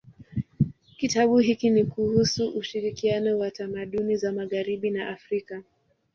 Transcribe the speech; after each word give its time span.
Kitabu 0.97 1.37
hiki 1.39 1.69
ni 1.69 1.83
kuhusu 1.85 2.49
ushirikiano 2.49 3.39
wa 3.39 3.51
tamaduni 3.51 4.15
za 4.17 4.31
magharibi 4.31 4.89
na 4.89 5.09
Afrika. 5.09 5.63